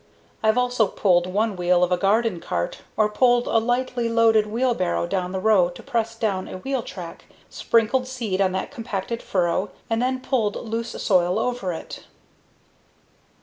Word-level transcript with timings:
I've 0.41 0.57
also 0.57 0.87
pulled 0.87 1.27
one 1.27 1.55
wheel 1.55 1.83
of 1.83 1.91
a 1.91 1.95
garden 1.95 2.39
cart 2.39 2.79
or 2.97 3.07
pushed 3.07 3.45
a 3.45 3.59
lightly 3.59 4.09
loaded 4.09 4.47
wheelbarrow 4.47 5.05
down 5.05 5.31
the 5.31 5.39
row 5.39 5.69
to 5.69 5.83
press 5.83 6.15
down 6.15 6.47
a 6.47 6.57
wheel 6.57 6.81
track, 6.81 7.25
sprinkled 7.51 8.07
seed 8.07 8.41
on 8.41 8.51
that 8.53 8.71
compacted 8.71 9.21
furrow, 9.21 9.69
and 9.91 10.01
then 10.01 10.19
pulled 10.19 10.55
loose 10.55 10.89
soil 10.93 11.37
over 11.37 11.71
it. 11.71 12.05